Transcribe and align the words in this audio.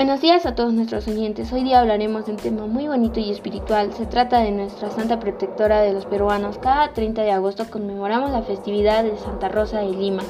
Buenos 0.00 0.22
días 0.22 0.46
a 0.46 0.54
todos 0.54 0.72
nuestros 0.72 1.06
oyentes. 1.08 1.52
Hoy 1.52 1.62
día 1.62 1.78
hablaremos 1.78 2.24
de 2.24 2.32
un 2.32 2.38
tema 2.38 2.64
muy 2.64 2.88
bonito 2.88 3.20
y 3.20 3.30
espiritual. 3.30 3.92
Se 3.92 4.06
trata 4.06 4.38
de 4.38 4.50
nuestra 4.50 4.90
Santa 4.90 5.20
Protectora 5.20 5.82
de 5.82 5.92
los 5.92 6.06
peruanos. 6.06 6.56
Cada 6.56 6.94
30 6.94 7.20
de 7.20 7.32
agosto 7.32 7.66
conmemoramos 7.68 8.30
la 8.30 8.40
festividad 8.40 9.04
de 9.04 9.18
Santa 9.18 9.50
Rosa 9.50 9.80
de 9.80 9.90
Lima, 9.90 10.22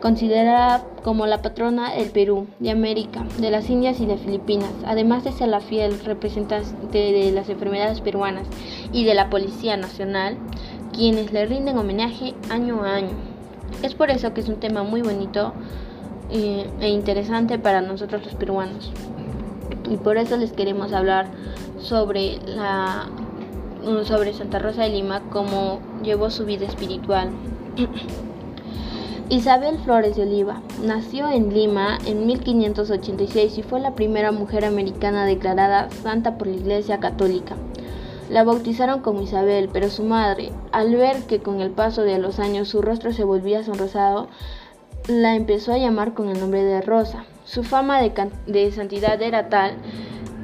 considerada 0.00 0.84
como 1.02 1.26
la 1.26 1.42
patrona 1.42 1.94
del 1.94 2.12
Perú, 2.12 2.46
de 2.60 2.70
América, 2.70 3.26
de 3.40 3.50
las 3.50 3.68
Indias 3.68 3.98
y 3.98 4.06
de 4.06 4.18
Filipinas, 4.18 4.70
además 4.86 5.24
de 5.24 5.32
ser 5.32 5.48
la 5.48 5.58
fiel 5.58 5.98
representante 6.04 6.96
de 6.96 7.32
las 7.32 7.48
enfermedades 7.48 8.00
peruanas 8.00 8.46
y 8.92 9.04
de 9.04 9.14
la 9.14 9.30
Policía 9.30 9.76
Nacional, 9.76 10.36
quienes 10.92 11.32
le 11.32 11.44
rinden 11.44 11.76
homenaje 11.76 12.34
año 12.50 12.84
a 12.84 12.94
año. 12.94 13.16
Es 13.82 13.96
por 13.96 14.10
eso 14.10 14.32
que 14.32 14.42
es 14.42 14.48
un 14.48 14.60
tema 14.60 14.84
muy 14.84 15.02
bonito 15.02 15.54
e 16.30 16.88
interesante 16.88 17.58
para 17.58 17.80
nosotros 17.80 18.24
los 18.24 18.34
peruanos. 18.34 18.92
Y 19.90 19.96
por 19.96 20.16
eso 20.18 20.36
les 20.36 20.52
queremos 20.52 20.92
hablar 20.92 21.26
sobre 21.80 22.38
la 22.46 23.08
sobre 24.04 24.34
Santa 24.34 24.58
Rosa 24.58 24.82
de 24.82 24.90
Lima, 24.90 25.22
cómo 25.30 25.80
llevó 26.02 26.30
su 26.30 26.44
vida 26.44 26.66
espiritual. 26.66 27.30
Isabel 29.30 29.78
Flores 29.84 30.16
de 30.16 30.22
Oliva 30.22 30.62
nació 30.82 31.30
en 31.30 31.52
Lima 31.52 31.98
en 32.06 32.26
1586 32.26 33.58
y 33.58 33.62
fue 33.62 33.78
la 33.78 33.94
primera 33.94 34.32
mujer 34.32 34.64
americana 34.64 35.26
declarada 35.26 35.90
santa 35.90 36.38
por 36.38 36.46
la 36.46 36.56
Iglesia 36.56 36.98
Católica. 36.98 37.54
La 38.30 38.42
bautizaron 38.44 39.00
como 39.00 39.22
Isabel, 39.22 39.68
pero 39.72 39.90
su 39.90 40.02
madre, 40.02 40.50
al 40.72 40.94
ver 40.94 41.24
que 41.24 41.40
con 41.40 41.60
el 41.60 41.70
paso 41.70 42.02
de 42.02 42.18
los 42.18 42.38
años 42.38 42.68
su 42.68 42.82
rostro 42.82 43.12
se 43.12 43.24
volvía 43.24 43.64
sonrosado, 43.64 44.28
la 45.08 45.34
empezó 45.34 45.72
a 45.72 45.78
llamar 45.78 46.12
con 46.12 46.28
el 46.28 46.38
nombre 46.38 46.62
de 46.62 46.82
Rosa. 46.82 47.24
Su 47.44 47.64
fama 47.64 47.98
de, 48.00 48.72
santidad 48.72 49.20
era 49.22 49.48
tal 49.48 49.72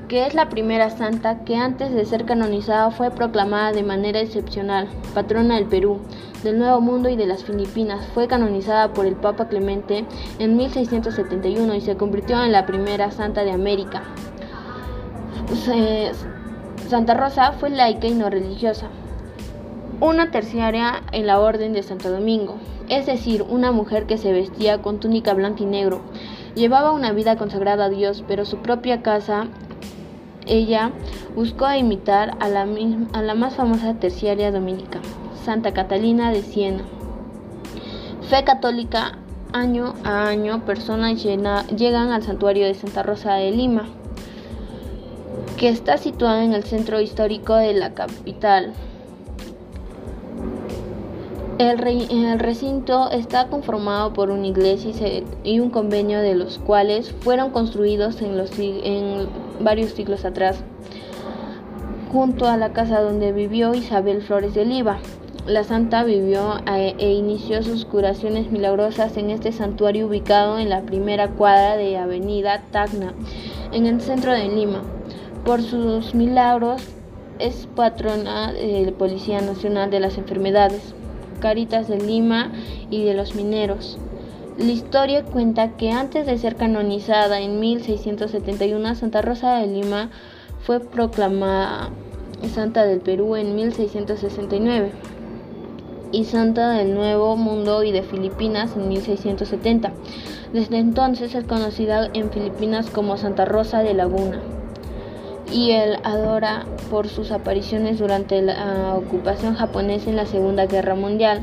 que 0.08 0.26
es 0.26 0.34
la 0.34 0.48
primera 0.48 0.90
santa 0.90 1.44
que 1.44 1.56
antes 1.56 1.92
de 1.92 2.04
ser 2.06 2.24
canonizada 2.24 2.90
fue 2.90 3.10
proclamada 3.10 3.72
de 3.72 3.82
manera 3.82 4.20
excepcional, 4.20 4.88
patrona 5.14 5.56
del 5.56 5.66
Perú, 5.66 6.00
del 6.42 6.58
Nuevo 6.58 6.80
Mundo 6.80 7.10
y 7.10 7.16
de 7.16 7.26
las 7.26 7.44
Filipinas. 7.44 8.06
Fue 8.14 8.26
canonizada 8.26 8.92
por 8.92 9.06
el 9.06 9.16
Papa 9.16 9.48
Clemente 9.48 10.06
en 10.38 10.56
1671 10.56 11.74
y 11.74 11.80
se 11.82 11.96
convirtió 11.96 12.42
en 12.42 12.52
la 12.52 12.64
primera 12.64 13.10
santa 13.10 13.44
de 13.44 13.52
América. 13.52 14.02
Santa 16.88 17.14
Rosa 17.14 17.52
fue 17.52 17.70
laica 17.70 18.06
y 18.06 18.14
no 18.14 18.30
religiosa 18.30 18.88
una 20.00 20.30
terciaria 20.30 21.02
en 21.12 21.26
la 21.26 21.40
Orden 21.40 21.72
de 21.72 21.82
Santo 21.82 22.10
Domingo, 22.10 22.56
es 22.88 23.06
decir, 23.06 23.42
una 23.42 23.72
mujer 23.72 24.06
que 24.06 24.18
se 24.18 24.32
vestía 24.32 24.82
con 24.82 25.00
túnica 25.00 25.34
blanca 25.34 25.62
y 25.62 25.66
negro. 25.66 26.00
Llevaba 26.54 26.92
una 26.92 27.12
vida 27.12 27.36
consagrada 27.36 27.86
a 27.86 27.90
Dios, 27.90 28.24
pero 28.26 28.44
su 28.44 28.58
propia 28.58 29.02
casa, 29.02 29.46
ella 30.46 30.90
buscó 31.34 31.72
imitar 31.72 32.36
a 32.40 32.48
la, 32.48 32.66
a 33.12 33.22
la 33.22 33.34
más 33.34 33.54
famosa 33.54 33.94
terciaria 33.94 34.50
dominica, 34.50 35.00
Santa 35.44 35.72
Catalina 35.72 36.30
de 36.30 36.42
Siena. 36.42 36.84
Fe 38.28 38.44
católica, 38.44 39.18
año 39.52 39.94
a 40.04 40.28
año, 40.28 40.64
personas 40.64 41.22
llegan 41.22 42.10
al 42.10 42.22
santuario 42.22 42.66
de 42.66 42.74
Santa 42.74 43.02
Rosa 43.02 43.34
de 43.34 43.50
Lima, 43.52 43.88
que 45.56 45.68
está 45.68 45.98
situado 45.98 46.40
en 46.40 46.52
el 46.52 46.64
centro 46.64 47.00
histórico 47.00 47.54
de 47.54 47.74
la 47.74 47.94
capital. 47.94 48.72
El, 51.58 51.78
recinto 52.40 53.10
está 53.12 53.46
conformado 53.46 54.12
por 54.12 54.30
una 54.30 54.48
iglesia 54.48 54.90
y, 55.44 55.60
un 55.60 55.70
convenio 55.70 56.20
de 56.20 56.34
los 56.34 56.58
cuales 56.58 57.12
fueron 57.20 57.50
construidos 57.50 58.20
en, 58.22 58.36
los, 58.36 58.50
varios 59.60 59.92
siglos 59.92 60.24
atrás, 60.24 60.58
junto 62.10 62.46
a 62.46 62.56
la 62.56 62.72
casa 62.72 63.00
donde 63.00 63.32
vivió 63.32 63.72
Isabel 63.72 64.22
Flores 64.22 64.54
de 64.54 64.62
Oliva. 64.62 64.98
La 65.46 65.62
santa 65.62 66.02
vivió 66.02 66.56
e, 66.66 66.96
e 66.98 67.12
inició 67.12 67.62
sus 67.62 67.84
curaciones 67.84 68.50
milagrosas 68.50 69.16
en 69.16 69.30
este 69.30 69.52
santuario 69.52 70.08
ubicado 70.08 70.58
en 70.58 70.70
la 70.70 70.82
primera 70.82 71.28
cuadra 71.28 71.76
de 71.76 71.98
Avenida 71.98 72.62
Tacna, 72.72 73.14
en 73.70 73.86
el 73.86 74.00
centro 74.00 74.32
de 74.32 74.48
Lima. 74.48 74.82
Por 75.44 75.62
sus 75.62 76.16
milagros 76.16 76.82
es 77.38 77.68
patrona 77.76 78.52
de 78.52 78.86
la 78.86 78.92
Policía 78.92 79.40
Nacional 79.40 79.90
de 79.92 80.00
las 80.00 80.18
Enfermedades. 80.18 80.94
Caritas 81.44 81.88
de 81.88 81.98
Lima 81.98 82.52
y 82.88 83.04
de 83.04 83.12
los 83.12 83.34
mineros. 83.34 83.98
La 84.56 84.72
historia 84.72 85.22
cuenta 85.24 85.76
que 85.76 85.90
antes 85.90 86.24
de 86.24 86.38
ser 86.38 86.56
canonizada 86.56 87.38
en 87.42 87.60
1671, 87.60 88.94
Santa 88.94 89.20
Rosa 89.20 89.56
de 89.58 89.66
Lima 89.66 90.08
fue 90.62 90.80
proclamada 90.80 91.90
Santa 92.54 92.86
del 92.86 93.00
Perú 93.00 93.36
en 93.36 93.54
1669 93.56 94.90
y 96.12 96.24
Santa 96.24 96.70
del 96.70 96.94
Nuevo 96.94 97.36
Mundo 97.36 97.82
y 97.82 97.92
de 97.92 98.00
Filipinas 98.00 98.74
en 98.74 98.88
1670. 98.88 99.92
Desde 100.54 100.78
entonces 100.78 101.34
es 101.34 101.44
conocida 101.44 102.08
en 102.14 102.30
Filipinas 102.30 102.88
como 102.88 103.18
Santa 103.18 103.44
Rosa 103.44 103.82
de 103.82 103.92
Laguna 103.92 104.40
y 105.52 105.72
él 105.72 105.98
adora 106.02 106.64
por 106.90 107.08
sus 107.08 107.30
apariciones 107.30 107.98
durante 107.98 108.42
la 108.42 108.94
ocupación 108.96 109.54
japonesa 109.54 110.10
en 110.10 110.16
la 110.16 110.26
Segunda 110.26 110.66
Guerra 110.66 110.94
Mundial. 110.94 111.42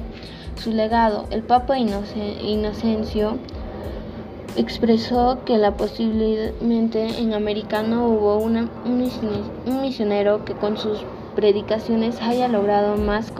Su 0.55 0.71
legado, 0.71 1.25
el 1.31 1.43
Papa 1.43 1.77
Inocencio 1.77 3.37
expresó 4.57 5.39
que 5.45 5.57
la 5.57 5.77
posiblemente 5.77 7.19
en 7.19 7.33
América 7.33 7.83
no 7.83 8.07
hubo 8.09 8.37
un 8.37 8.69
misionero 9.81 10.43
que 10.45 10.53
con 10.53 10.77
sus 10.77 11.03
predicaciones 11.35 12.21
haya 12.21 12.49
logrado 12.49 12.97
más 12.97 13.31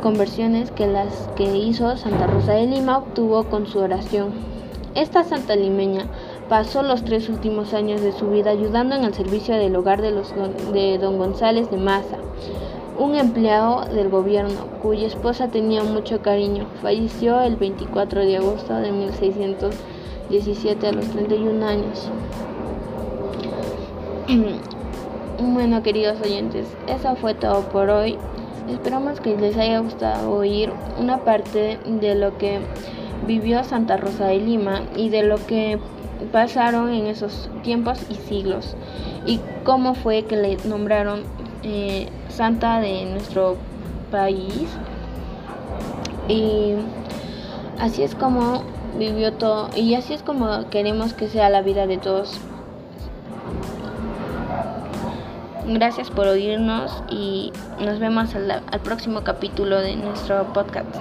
conversiones 0.00 0.70
que 0.70 0.86
las 0.86 1.28
que 1.34 1.56
hizo 1.56 1.96
Santa 1.96 2.28
Rosa 2.28 2.52
de 2.52 2.66
Lima 2.66 2.98
obtuvo 2.98 3.44
con 3.44 3.66
su 3.66 3.80
oración. 3.80 4.32
Esta 4.94 5.24
santa 5.24 5.56
limeña 5.56 6.06
Pasó 6.48 6.82
los 6.82 7.04
tres 7.04 7.30
últimos 7.30 7.72
años 7.72 8.02
de 8.02 8.12
su 8.12 8.28
vida 8.28 8.50
ayudando 8.50 8.94
en 8.94 9.04
el 9.04 9.14
servicio 9.14 9.56
del 9.56 9.74
hogar 9.76 10.02
de, 10.02 10.10
los, 10.10 10.34
de 10.72 10.98
don 10.98 11.16
González 11.16 11.70
de 11.70 11.78
Maza, 11.78 12.18
un 12.98 13.14
empleado 13.14 13.86
del 13.86 14.10
gobierno 14.10 14.66
cuya 14.82 15.06
esposa 15.06 15.48
tenía 15.48 15.82
mucho 15.82 16.20
cariño. 16.20 16.66
Falleció 16.82 17.40
el 17.40 17.56
24 17.56 18.26
de 18.26 18.36
agosto 18.36 18.74
de 18.74 18.92
1617 18.92 20.86
a 20.86 20.92
los 20.92 21.06
31 21.06 21.66
años. 21.66 22.10
Bueno, 25.36 25.82
queridos 25.82 26.20
oyentes, 26.20 26.68
eso 26.86 27.16
fue 27.16 27.34
todo 27.34 27.62
por 27.62 27.90
hoy. 27.90 28.16
Esperamos 28.70 29.20
que 29.20 29.36
les 29.36 29.56
haya 29.56 29.80
gustado 29.80 30.30
oír 30.30 30.70
una 30.98 31.18
parte 31.18 31.78
de 31.84 32.14
lo 32.14 32.38
que 32.38 32.60
vivió 33.26 33.64
Santa 33.64 33.96
Rosa 33.96 34.26
de 34.26 34.38
Lima 34.38 34.82
y 34.96 35.08
de 35.08 35.24
lo 35.24 35.44
que 35.44 35.80
pasaron 36.32 36.92
en 36.92 37.06
esos 37.06 37.48
tiempos 37.62 37.98
y 38.10 38.14
siglos. 38.14 38.76
Y 39.26 39.40
cómo 39.64 39.94
fue 39.94 40.24
que 40.24 40.36
le 40.36 40.56
nombraron 40.64 41.22
eh, 41.62 42.08
santa 42.28 42.80
de 42.80 43.06
nuestro 43.06 43.56
país 44.10 44.68
y 46.28 46.74
así 47.78 48.02
es 48.02 48.14
como 48.14 48.62
vivió 48.98 49.32
todo 49.32 49.70
y 49.74 49.94
así 49.94 50.14
es 50.14 50.22
como 50.22 50.68
queremos 50.70 51.14
que 51.14 51.28
sea 51.28 51.48
la 51.50 51.62
vida 51.62 51.86
de 51.86 51.98
todos. 51.98 52.38
Gracias 55.66 56.10
por 56.10 56.26
oírnos 56.26 57.02
y 57.10 57.50
nos 57.80 57.98
vemos 57.98 58.34
al 58.34 58.80
próximo 58.80 59.22
capítulo 59.24 59.80
de 59.80 59.96
nuestro 59.96 60.52
podcast 60.52 60.94